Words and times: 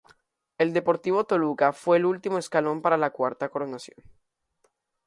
El 0.57 0.73
Deportivo 0.73 1.25
Toluca 1.25 1.73
fue 1.73 1.97
el 1.97 2.07
último 2.07 2.39
escalón 2.39 2.81
para 2.81 2.97
la 2.97 3.11
cuarta 3.11 3.49
coronación. 3.49 3.99